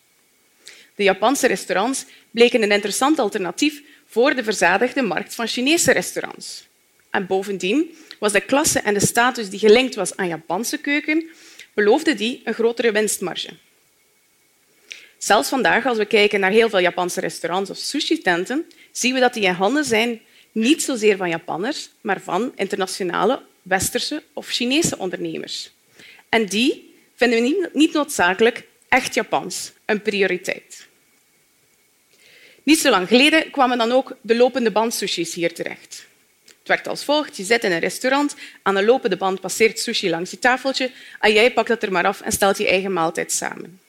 De 0.94 1.02
Japanse 1.02 1.46
restaurants 1.46 2.04
bleken 2.30 2.62
een 2.62 2.72
interessant 2.72 3.18
alternatief 3.18 3.82
voor 4.06 4.34
de 4.34 4.44
verzadigde 4.44 5.02
markt 5.02 5.34
van 5.34 5.46
Chinese 5.46 5.92
restaurants. 5.92 6.67
En 7.10 7.26
bovendien 7.26 7.96
was 8.18 8.32
de 8.32 8.40
klasse 8.40 8.78
en 8.78 8.94
de 8.94 9.06
status 9.06 9.50
die 9.50 9.58
gelinkt 9.58 9.94
was 9.94 10.16
aan 10.16 10.28
Japanse 10.28 10.78
keuken, 10.78 11.28
beloofde 11.74 12.14
die 12.14 12.40
een 12.44 12.54
grotere 12.54 12.92
winstmarge. 12.92 13.50
Zelfs 15.18 15.48
vandaag, 15.48 15.86
als 15.86 15.98
we 15.98 16.04
kijken 16.04 16.40
naar 16.40 16.50
heel 16.50 16.68
veel 16.68 16.80
Japanse 16.80 17.20
restaurants 17.20 17.70
of 17.70 17.76
sushi-tenten, 17.76 18.66
zien 18.92 19.14
we 19.14 19.20
dat 19.20 19.34
die 19.34 19.42
in 19.42 19.52
handen 19.52 19.84
zijn 19.84 20.20
niet 20.52 20.82
zozeer 20.82 21.16
van 21.16 21.28
Japanners, 21.28 21.90
maar 22.00 22.20
van 22.20 22.52
internationale 22.56 23.42
westerse 23.62 24.22
of 24.32 24.48
Chinese 24.48 24.98
ondernemers. 24.98 25.70
En 26.28 26.46
die 26.46 26.94
vinden 27.14 27.42
we 27.42 27.70
niet 27.72 27.92
noodzakelijk 27.92 28.66
echt 28.88 29.14
Japans 29.14 29.72
een 29.84 30.02
prioriteit. 30.02 30.86
Niet 32.62 32.78
zo 32.78 32.90
lang 32.90 33.08
geleden 33.08 33.50
kwamen 33.50 33.78
dan 33.78 33.92
ook 33.92 34.16
de 34.20 34.36
lopende 34.36 34.70
band 34.70 34.94
sushis 34.94 35.34
hier 35.34 35.54
terecht. 35.54 36.07
Het 36.68 36.76
werkt 36.76 36.96
als 36.96 37.04
volgt. 37.04 37.36
Je 37.36 37.44
zit 37.44 37.64
in 37.64 37.72
een 37.72 37.78
restaurant, 37.78 38.34
aan 38.62 38.76
een 38.76 38.84
lopende 38.84 39.16
band 39.16 39.40
passeert 39.40 39.78
sushi 39.78 40.10
langs 40.10 40.30
je 40.30 40.38
tafeltje 40.38 40.90
en 41.20 41.32
jij 41.32 41.52
pakt 41.52 41.68
dat 41.68 41.82
er 41.82 41.92
maar 41.92 42.06
af 42.06 42.20
en 42.20 42.32
stelt 42.32 42.58
je 42.58 42.68
eigen 42.68 42.92
maaltijd 42.92 43.32
samen. 43.32 43.80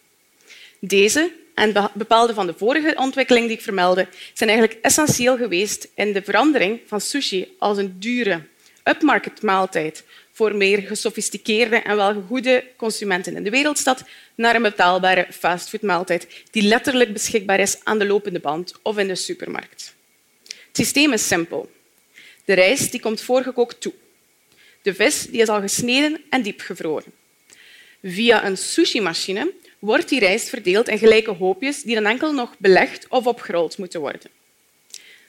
Deze 0.80 1.32
en 1.54 1.90
bepaalde 1.94 2.34
van 2.34 2.48
de 2.48 2.54
vorige 2.58 2.96
ontwikkeling 2.96 3.48
die 3.48 3.56
ik 3.56 3.64
vermeldde, 3.64 4.08
zijn 4.34 4.50
eigenlijk 4.50 4.80
essentieel 4.82 5.38
geweest 5.38 5.88
in 5.94 6.14
de 6.14 6.22
verandering 6.22 6.80
van 6.86 7.02
sushi 7.02 7.56
als 7.58 7.78
een 7.78 7.96
dure 8.00 8.42
upmarket 8.84 9.42
maaltijd 9.42 10.04
voor 10.32 10.56
meer 10.56 10.82
gesofisticeerde 10.82 11.76
en 11.76 11.96
welgegoede 11.96 12.64
consumenten 12.78 13.36
in 13.36 13.44
de 13.44 13.50
wereldstad 13.50 14.04
naar 14.36 14.56
een 14.56 14.62
betaalbare 14.62 15.28
fastfoodmaaltijd 15.32 16.28
die 16.52 16.64
letterlijk 16.64 17.14
beschikbaar 17.14 17.60
is 17.60 17.78
aan 17.84 18.00
de 18.00 18.06
lopende 18.06 18.40
band 18.40 18.74
of 18.82 18.98
in 18.98 19.08
de 19.08 19.16
supermarkt. 19.16 19.94
Het 20.48 20.78
systeem 20.78 21.14
is 21.14 21.28
simpel. 21.28 21.70
De 22.50 22.56
rijst 22.56 22.92
die 22.92 23.00
komt 23.00 23.22
voorgekookt 23.22 23.82
toe. 23.82 23.94
De 24.82 24.94
vis 24.94 25.26
die 25.26 25.42
is 25.42 25.48
al 25.48 25.62
gesneden 25.62 26.22
en 26.30 26.42
diepgevroren. 26.42 27.12
Via 28.04 28.46
een 28.46 28.58
sushi-machine 28.58 29.52
wordt 29.80 30.10
die 30.10 30.20
rijst 30.20 30.50
verdeeld 30.50 30.88
in 30.88 30.98
gelijke 30.98 31.32
hoopjes 31.32 31.84
die 31.84 31.96
dan 31.96 32.06
enkel 32.06 32.34
nog 32.34 32.56
belegd 32.58 33.08
of 33.10 33.28
opgerold 33.28 33.78
moeten 33.78 34.00
worden. 34.00 34.30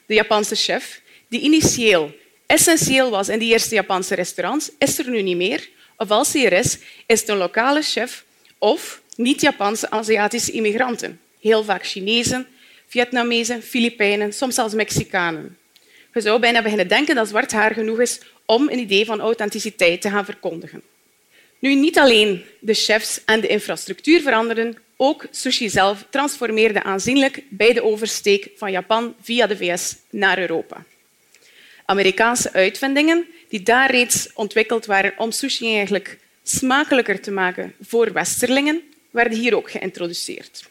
De 0.05 0.13
Japanse 0.13 0.55
chef, 0.55 1.01
die 1.27 1.41
initieel 1.41 2.15
essentieel 2.45 3.09
was 3.09 3.29
in 3.29 3.39
die 3.39 3.51
eerste 3.51 3.75
Japanse 3.75 4.15
restaurants, 4.15 4.71
is 4.77 4.99
er 4.99 5.09
nu 5.09 5.21
niet 5.21 5.37
meer. 5.37 5.69
Of 5.97 6.11
als 6.11 6.33
hij 6.33 6.45
er 6.45 6.53
is, 6.53 6.77
is 7.05 7.19
het 7.19 7.29
een 7.29 7.37
lokale 7.37 7.81
chef 7.81 8.23
of 8.57 9.01
niet-Japanse 9.15 9.89
Aziatische 9.89 10.51
immigranten. 10.51 11.19
Heel 11.39 11.63
vaak 11.63 11.85
Chinezen, 11.85 12.47
Vietnamezen, 12.87 13.61
Filipijnen, 13.63 14.33
soms 14.33 14.55
zelfs 14.55 14.73
Mexicanen. 14.73 15.59
Je 16.13 16.21
zou 16.21 16.39
bijna 16.39 16.61
beginnen 16.61 16.87
denken 16.87 17.15
dat 17.15 17.27
zwart 17.27 17.51
haar 17.51 17.73
genoeg 17.73 17.99
is 17.99 18.19
om 18.45 18.69
een 18.69 18.79
idee 18.79 19.05
van 19.05 19.19
authenticiteit 19.19 20.01
te 20.01 20.09
gaan 20.09 20.25
verkondigen. 20.25 20.81
Nu, 21.59 21.75
niet 21.75 21.97
alleen 21.97 22.45
de 22.59 22.73
chefs 22.73 23.21
en 23.25 23.41
de 23.41 23.47
infrastructuur 23.47 24.21
veranderden, 24.21 24.77
ook 24.97 25.25
sushi 25.31 25.69
zelf 25.69 26.05
transformeerde 26.09 26.83
aanzienlijk 26.83 27.43
bij 27.49 27.73
de 27.73 27.83
oversteek 27.83 28.49
van 28.55 28.71
Japan 28.71 29.15
via 29.21 29.47
de 29.47 29.57
VS 29.57 29.95
naar 30.09 30.39
Europa. 30.39 30.83
Amerikaanse 31.85 32.53
uitvindingen 32.53 33.25
die 33.49 33.63
daar 33.63 33.91
reeds 33.91 34.29
ontwikkeld 34.33 34.85
waren 34.85 35.13
om 35.17 35.31
sushi 35.31 35.75
eigenlijk 35.75 36.17
smakelijker 36.43 37.21
te 37.21 37.31
maken 37.31 37.73
voor 37.81 38.13
westerlingen, 38.13 38.81
werden 39.09 39.37
hier 39.37 39.55
ook 39.55 39.71
geïntroduceerd. 39.71 40.69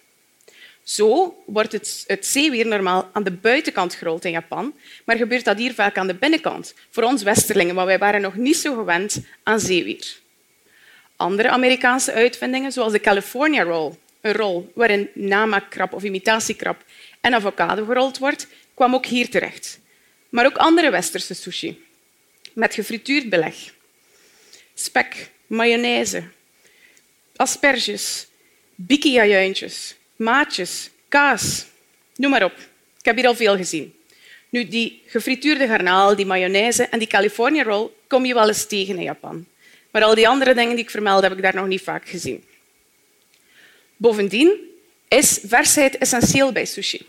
Zo 0.91 1.43
wordt 1.47 1.73
het, 1.73 2.07
zeewier 2.21 2.67
normaal 2.67 3.11
aan 3.13 3.23
de 3.23 3.31
buitenkant 3.31 3.95
gerold 3.95 4.25
in 4.25 4.31
Japan, 4.31 4.75
maar 5.05 5.17
gebeurt 5.17 5.45
dat 5.45 5.59
hier 5.59 5.75
vaak 5.75 5.99
aan 5.99 6.07
de 6.07 6.15
binnenkant, 6.15 6.75
voor 6.91 7.03
ons 7.03 7.23
westerlingen, 7.23 7.75
want 7.75 7.87
wij 7.87 7.99
waren 7.99 8.21
nog 8.21 8.37
niet 8.37 8.57
zo 8.57 8.75
gewend 8.75 9.21
aan 9.43 9.61
zeewier. 9.61 10.19
Andere 11.17 11.49
Amerikaanse 11.49 12.13
uitvindingen, 12.13 12.73
zoals 12.73 12.93
de 12.93 13.01
California 13.01 13.63
Roll, 13.63 13.95
een 14.21 14.33
rol 14.33 14.73
waarin 14.75 15.09
namaakkrab 15.15 15.93
of 15.93 16.03
imitatiekrab 16.03 16.85
en 17.21 17.35
avocado 17.35 17.85
gerold 17.85 18.19
wordt, 18.19 18.47
kwam 18.75 18.95
ook 18.95 19.07
hier 19.07 19.31
terecht. 19.31 19.81
Maar 20.29 20.47
ook 20.47 20.57
andere 20.57 20.91
westerse 20.91 21.35
sushi, 21.35 21.85
met 22.53 22.75
gefrituurd 22.75 23.29
beleg. 23.29 23.55
Spek, 24.75 25.31
mayonaise, 25.47 26.23
asperges, 27.37 28.27
bikkia-juintjes, 28.75 29.99
maatjes, 30.21 30.91
kaas, 31.09 31.67
noem 32.17 32.31
maar 32.31 32.45
op. 32.45 32.57
Ik 32.99 33.05
heb 33.05 33.17
hier 33.17 33.27
al 33.27 33.35
veel 33.35 33.57
gezien. 33.57 33.95
Nu, 34.49 34.69
die 34.69 35.03
gefrituurde 35.07 35.67
garnaal, 35.67 36.17
die 36.17 36.27
mayonaise 36.27 36.85
en 36.85 36.99
die 36.99 37.09
California 37.09 37.63
roll 37.63 37.91
kom 38.07 38.25
je 38.25 38.35
wel 38.35 38.49
eens 38.49 38.67
tegen 38.67 38.97
in 38.97 39.03
Japan. 39.03 39.47
Maar 39.91 40.03
al 40.03 40.15
die 40.15 40.29
andere 40.29 40.55
dingen 40.55 40.75
die 40.75 40.85
ik 40.85 40.91
vermeld, 40.91 41.23
heb 41.23 41.33
ik 41.33 41.43
daar 41.43 41.55
nog 41.55 41.67
niet 41.67 41.83
vaak 41.83 42.09
gezien. 42.09 42.45
Bovendien 43.97 44.51
is 45.09 45.41
versheid 45.45 45.99
essentieel 45.99 46.53
bij 46.53 46.65
sushi. 46.65 47.07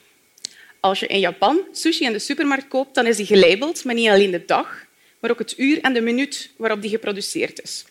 Als 0.80 1.00
je 1.00 1.08
in 1.08 1.20
Japan 1.20 1.60
sushi 1.72 2.06
in 2.06 2.12
de 2.12 2.20
supermarkt 2.20 2.68
koopt, 2.68 2.96
dan 2.96 3.06
is 3.06 3.18
die 3.18 3.26
gelabeld 3.26 3.84
met 3.84 3.96
niet 3.96 4.10
alleen 4.10 4.32
de 4.32 4.46
dag, 4.46 4.86
maar 5.20 5.32
ook 5.32 5.40
het 5.40 5.58
uur 5.58 5.82
en 5.82 5.94
de 5.94 6.02
minuut 6.02 6.52
waarop 6.58 6.82
die 6.82 6.90
geproduceerd 6.90 7.62
is. 7.62 7.86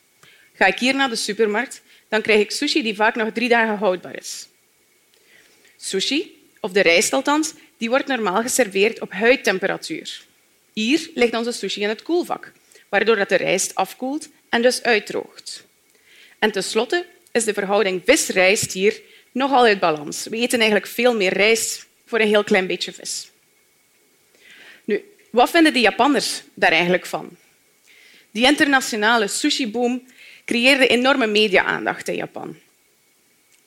Ga 0.55 0.67
ik 0.67 0.79
hier 0.79 0.95
naar 0.95 1.09
de 1.09 1.17
supermarkt, 1.17 1.83
dan 2.09 2.23
krijg 2.23 2.41
ik 2.41 2.51
sushi 2.51 2.83
die 2.83 2.95
vaak 2.95 3.15
nog 3.15 3.33
drie 3.33 3.49
dagen 3.49 3.77
houdbaar 3.77 4.17
is. 4.19 4.49
Sushi, 5.81 6.45
of 6.61 6.73
de 6.73 6.81
rijst 6.81 7.13
althans, 7.13 7.53
die 7.77 7.89
wordt 7.89 8.07
normaal 8.07 8.43
geserveerd 8.43 9.01
op 9.01 9.13
huidtemperatuur. 9.13 10.23
Hier 10.73 11.11
ligt 11.15 11.35
onze 11.35 11.53
sushi 11.53 11.83
in 11.83 11.89
het 11.89 12.03
koelvak, 12.03 12.53
waardoor 12.89 13.27
de 13.27 13.35
rijst 13.35 13.75
afkoelt 13.75 14.29
en 14.49 14.63
dus 14.63 14.83
uitdroogt. 14.83 15.65
En 16.39 16.53
tenslotte 16.53 17.07
is 17.33 17.45
de 17.45 17.53
verhouding 17.53 18.03
vis-rijst 18.05 18.73
hier 18.73 19.01
nogal 19.33 19.65
uit 19.65 19.81
balans. 19.81 20.27
We 20.27 20.37
eten 20.37 20.59
eigenlijk 20.59 20.91
veel 20.91 21.17
meer 21.17 21.33
rijst 21.33 21.87
voor 22.07 22.21
een 22.21 22.29
heel 22.29 22.45
klein 22.45 22.67
beetje 22.67 22.93
vis. 22.93 23.31
Nu, 24.85 25.05
wat 25.31 25.51
vinden 25.51 25.73
de 25.73 25.81
Japanners 25.81 26.43
daar 26.55 26.73
eigenlijk 26.73 27.07
van? 27.07 27.37
Die 28.31 28.45
internationale 28.45 29.29
sushi-boom 29.29 30.07
creëerde 30.45 30.87
enorme 30.87 31.27
media-aandacht 31.27 32.09
in 32.09 32.17
Japan. 32.17 32.57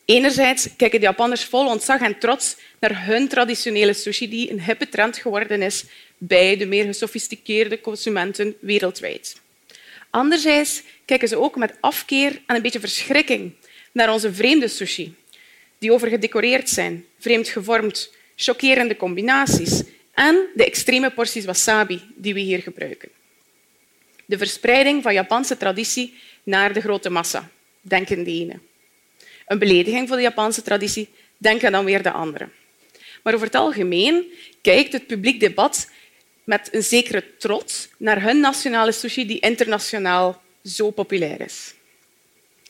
Enerzijds 0.06 0.68
kijken 0.78 1.00
de 1.00 1.06
Japanners 1.06 1.44
vol 1.44 1.68
ontzag 1.68 2.02
en 2.02 2.20
trots 2.20 2.56
naar 2.80 3.06
hun 3.06 3.28
traditionele 3.28 3.94
sushi, 3.94 4.30
die 4.30 4.52
een 4.52 4.62
hippe 4.62 4.90
trend 4.90 5.18
geworden 5.18 5.62
is 5.62 5.86
bij 6.18 6.58
de 6.58 6.66
meer 6.66 6.86
gesofisticeerde 6.86 7.82
consumenten 7.82 8.56
wereldwijd. 8.60 9.42
Anderzijds 10.10 10.84
kijken 11.06 11.28
ze 11.28 11.40
ook 11.40 11.56
met 11.56 11.74
afkeer 11.80 12.42
en 12.46 12.56
een 12.56 12.62
beetje 12.62 12.80
verschrikking 12.80 13.54
naar 13.92 14.12
onze 14.12 14.34
vreemde 14.34 14.68
sushi, 14.68 15.16
die 15.78 15.92
overgedecoreerd 15.92 16.70
zijn, 16.70 17.06
vreemd 17.20 17.48
gevormd, 17.48 18.14
chockerende 18.36 18.96
combinaties 18.96 19.84
en 20.14 20.46
de 20.56 20.66
extreme 20.66 21.12
porties 21.12 21.46
wasabi 21.46 22.02
die 22.16 22.34
we 22.34 22.40
hier 22.40 22.62
gebruiken. 22.62 23.10
De 24.26 24.38
verspreiding 24.38 25.04
van 25.04 25.14
Japanse 25.14 25.58
traditie 25.58 26.14
naar 26.44 26.74
de 26.74 26.82
grote 26.82 27.10
massa, 27.10 27.50
denken 27.82 28.24
de 28.24 28.32
ene. 28.32 28.60
Een 29.48 29.60
belediging 29.60 30.08
voor 30.08 30.16
de 30.16 30.24
Japanse 30.24 30.62
traditie, 30.62 31.10
denken 31.38 31.72
dan 31.72 31.86
weer 31.86 32.04
de 32.04 32.12
anderen. 32.12 32.52
Maar 33.24 33.34
over 33.34 33.46
het 33.46 33.56
algemeen 33.56 34.24
kijkt 34.62 34.94
het 34.94 35.08
publiek 35.08 35.40
debat 35.40 35.90
met 36.44 36.70
een 36.72 36.84
zekere 36.84 37.38
trots 37.38 37.90
naar 37.98 38.22
hun 38.22 38.40
nationale 38.40 38.92
sushi 38.92 39.26
die 39.26 39.40
internationaal 39.40 40.42
zo 40.64 40.92
populair 40.92 41.42
is. 41.42 41.74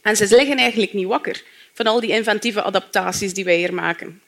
En 0.01 0.15
ze 0.15 0.35
liggen 0.35 0.57
eigenlijk 0.57 0.93
niet 0.93 1.07
wakker 1.07 1.43
van 1.73 1.87
al 1.87 1.99
die 1.99 2.09
inventieve 2.09 2.61
adaptaties 2.61 3.33
die 3.33 3.43
wij 3.43 3.57
hier 3.57 3.73
maken. 3.73 4.21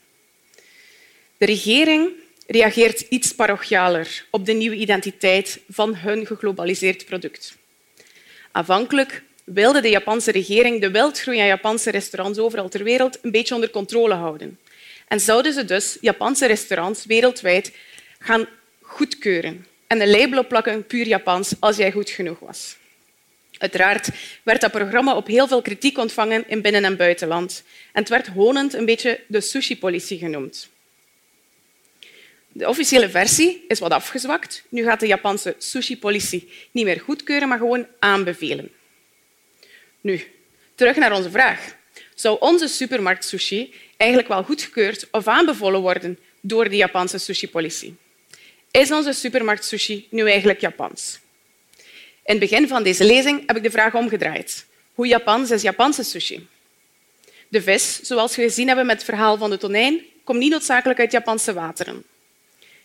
De 1.36 1.46
regering 1.46 2.10
reageert 2.46 3.00
iets 3.00 3.34
parochialer 3.34 4.26
op 4.30 4.46
de 4.46 4.52
nieuwe 4.52 4.76
identiteit 4.76 5.60
van 5.68 5.96
hun 5.96 6.26
geglobaliseerd 6.26 7.04
product. 7.06 7.56
Aanvankelijk 8.52 9.22
wilde 9.46 9.80
de 9.80 9.88
Japanse 9.88 10.30
regering 10.30 10.80
de 10.80 10.90
wildgroei 10.90 11.38
aan 11.38 11.46
Japanse 11.46 11.90
restaurants 11.90 12.38
overal 12.38 12.68
ter 12.68 12.84
wereld 12.84 13.18
een 13.22 13.30
beetje 13.30 13.54
onder 13.54 13.70
controle 13.70 14.14
houden. 14.14 14.58
En 15.08 15.20
zouden 15.20 15.52
ze 15.52 15.64
dus 15.64 15.98
Japanse 16.00 16.46
restaurants 16.46 17.04
wereldwijd 17.04 17.72
gaan 18.18 18.46
goedkeuren 18.80 19.66
en 19.86 20.00
een 20.00 20.10
label 20.10 20.38
opplakken 20.38 20.86
puur 20.86 21.06
Japans 21.06 21.54
als 21.60 21.76
jij 21.76 21.92
goed 21.92 22.10
genoeg 22.10 22.38
was. 22.38 22.76
Uiteraard 23.58 24.08
werd 24.42 24.60
dat 24.60 24.70
programma 24.70 25.16
op 25.16 25.26
heel 25.26 25.48
veel 25.48 25.62
kritiek 25.62 25.98
ontvangen 25.98 26.48
in 26.48 26.62
binnen- 26.62 26.84
en 26.84 26.96
buitenland. 26.96 27.62
En 27.92 28.00
het 28.00 28.08
werd 28.08 28.26
honend 28.26 28.74
een 28.74 28.84
beetje 28.84 29.20
de 29.26 29.40
sushi-politie 29.40 30.18
genoemd. 30.18 30.68
De 32.52 32.68
officiële 32.68 33.10
versie 33.10 33.64
is 33.68 33.78
wat 33.78 33.90
afgezwakt. 33.90 34.64
Nu 34.68 34.84
gaat 34.84 35.00
de 35.00 35.06
Japanse 35.06 35.54
sushi-politie 35.58 36.52
niet 36.70 36.84
meer 36.84 37.00
goedkeuren, 37.00 37.48
maar 37.48 37.58
gewoon 37.58 37.86
aanbevelen. 37.98 38.70
Nu, 40.06 40.24
terug 40.74 40.96
naar 40.96 41.12
onze 41.12 41.30
vraag. 41.30 41.76
Zou 42.14 42.36
onze 42.40 42.68
supermarkt 42.68 43.24
sushi 43.24 43.74
eigenlijk 43.96 44.28
wel 44.28 44.42
goedgekeurd 44.42 45.08
of 45.10 45.26
aanbevolen 45.26 45.80
worden 45.80 46.18
door 46.40 46.68
de 46.68 46.76
Japanse 46.76 47.18
sushi-politie? 47.18 47.96
Is 48.70 48.92
onze 48.92 49.12
supermarkt 49.12 49.64
sushi 49.64 50.06
nu 50.10 50.28
eigenlijk 50.28 50.60
Japans? 50.60 51.18
In 51.78 51.84
het 52.24 52.38
begin 52.38 52.68
van 52.68 52.82
deze 52.82 53.04
lezing 53.04 53.42
heb 53.46 53.56
ik 53.56 53.62
de 53.62 53.70
vraag 53.70 53.94
omgedraaid. 53.94 54.66
Hoe 54.94 55.06
Japans 55.06 55.50
is 55.50 55.62
Japanse 55.62 56.02
sushi? 56.02 56.48
De 57.48 57.62
vis, 57.62 58.00
zoals 58.00 58.36
we 58.36 58.42
gezien 58.42 58.66
hebben 58.66 58.86
met 58.86 58.96
het 58.96 59.04
verhaal 59.04 59.36
van 59.36 59.50
de 59.50 59.58
tonijn, 59.58 60.00
komt 60.24 60.38
niet 60.38 60.50
noodzakelijk 60.50 60.98
uit 60.98 61.12
Japanse 61.12 61.52
wateren. 61.52 62.04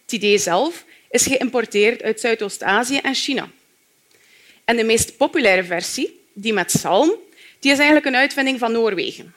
Het 0.02 0.12
idee 0.12 0.38
zelf 0.38 0.86
is 1.10 1.26
geïmporteerd 1.26 2.04
uit 2.04 2.20
Zuidoost-Azië 2.20 2.98
en 2.98 3.16
China. 3.16 3.50
En 4.66 4.76
de 4.76 4.84
meest 4.84 5.18
populaire 5.18 5.64
versie, 5.64 6.20
die 6.42 6.54
met 6.54 6.72
zalm, 6.72 7.14
die 7.60 7.72
is 7.72 7.78
eigenlijk 7.78 8.08
een 8.08 8.16
uitvinding 8.16 8.60
van 8.60 8.72
Noorwegen. 8.72 9.34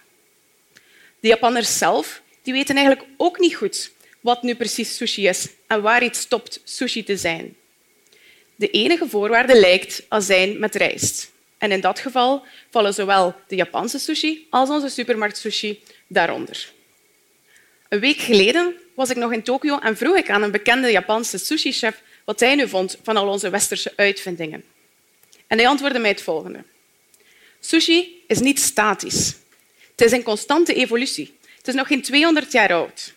De 1.20 1.28
Japanners 1.28 1.78
zelf 1.78 2.22
die 2.42 2.52
weten 2.52 2.76
eigenlijk 2.76 3.07
ook 3.16 3.38
niet 3.38 3.55
goed 3.55 3.92
wat 4.20 4.42
nu 4.42 4.55
precies 4.55 4.96
sushi 4.96 5.29
is 5.29 5.48
en 5.66 5.83
waar 5.83 6.05
iets 6.05 6.20
stopt 6.20 6.61
sushi 6.64 7.05
te 7.05 7.16
zijn. 7.16 7.57
De 8.57 8.70
enige 8.70 9.09
voorwaarde 9.09 9.61
lijkt 9.61 10.02
azijn 10.09 10.59
met 10.59 10.74
rijst. 10.74 11.33
En 11.59 11.72
in 11.72 11.81
dat 11.81 11.98
geval 11.98 12.44
vallen 12.70 12.94
zowel 12.94 13.35
de 13.48 13.57
Japanse 13.57 13.98
sushi 13.98 14.46
als 14.50 14.68
onze 14.68 14.88
supermarkt 14.88 15.37
sushi 15.37 15.83
daaronder. 16.07 16.72
Een 17.88 18.00
week 18.00 18.18
geleden 18.18 18.74
was 18.94 19.11
ik 19.11 19.16
nog 19.16 19.33
in 19.33 19.42
Tokio 19.42 19.79
en 19.79 19.96
vroeg 19.96 20.16
ik 20.16 20.31
aan 20.31 20.42
een 20.42 20.50
bekende 20.50 20.90
Japanse 20.90 21.38
sushi-chef 21.38 22.02
wat 22.24 22.40
hij 22.40 22.55
nu 22.55 22.68
vond 22.68 22.98
van 23.02 23.16
al 23.16 23.29
onze 23.29 23.50
westerse 23.50 23.92
uitvindingen. 23.96 24.64
En 25.46 25.59
hij 25.59 25.68
antwoordde 25.68 25.98
mij 25.98 26.11
het 26.11 26.22
volgende. 26.22 26.64
Sushi 27.66 28.24
is 28.27 28.40
niet 28.40 28.61
statisch. 28.61 29.35
Het 29.90 30.00
is 30.00 30.12
in 30.12 30.22
constante 30.22 30.74
evolutie. 30.74 31.38
Het 31.57 31.68
is 31.68 31.74
nog 31.74 31.87
geen 31.87 32.03
200 32.03 32.53
jaar 32.53 32.72
oud. 32.72 33.14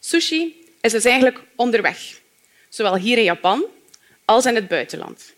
Sushi 0.00 0.64
is 0.80 0.92
dus 0.92 1.04
eigenlijk 1.04 1.40
onderweg, 1.56 2.20
zowel 2.68 2.96
hier 2.96 3.18
in 3.18 3.24
Japan 3.24 3.64
als 4.24 4.46
in 4.46 4.54
het 4.54 4.68
buitenland. 4.68 5.34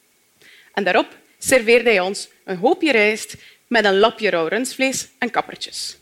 En 0.75 0.85
daarop 0.85 1.17
serveerde 1.39 1.91
hij 1.91 2.01
ons 2.01 2.29
een 2.45 2.57
hoopje 2.57 2.93
rijst 2.93 3.35
met 3.67 3.85
een 3.85 3.99
lapje 3.99 4.31
rauw 4.31 4.47
rundvlees 4.47 5.09
en 5.19 5.31
kappertjes. 5.31 5.97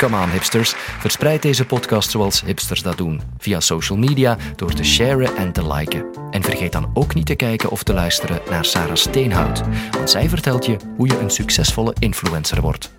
Come 0.00 0.22
on, 0.22 0.30
hipsters. 0.30 0.74
Verspreid 0.76 1.42
deze 1.42 1.66
podcast 1.66 2.10
zoals 2.10 2.42
hipsters 2.42 2.82
dat 2.82 2.96
doen. 2.96 3.20
Via 3.38 3.60
social 3.60 3.98
media, 3.98 4.36
door 4.56 4.72
te 4.72 4.84
sharen 4.84 5.36
en 5.36 5.52
te 5.52 5.72
liken. 5.72 6.04
En 6.30 6.42
vergeet 6.42 6.72
dan 6.72 6.90
ook 6.94 7.14
niet 7.14 7.26
te 7.26 7.34
kijken 7.34 7.70
of 7.70 7.82
te 7.82 7.92
luisteren 7.92 8.40
naar 8.50 8.64
Sarah 8.64 8.94
Steenhout. 8.94 9.62
Want 9.90 10.10
zij 10.10 10.28
vertelt 10.28 10.66
je 10.66 10.76
hoe 10.96 11.06
je 11.06 11.18
een 11.18 11.30
succesvolle 11.30 11.94
influencer 11.98 12.60
wordt. 12.60 12.90